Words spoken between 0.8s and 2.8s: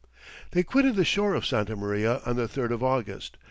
the shore of Santa Maria on the 3rd